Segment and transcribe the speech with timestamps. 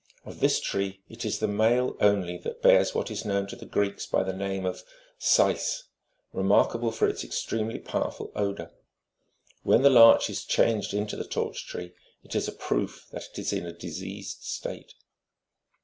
[0.25, 3.67] Of this tree it is the male only that bears what is known to the
[3.67, 4.81] Greeks by the name of"
[5.37, 5.83] syce,"21
[6.33, 8.71] remarkable for its extremely powerful odour.
[9.61, 11.93] When the larch22 is changed into the torch tree,
[12.23, 14.95] it is a proof that it is in a diseased state.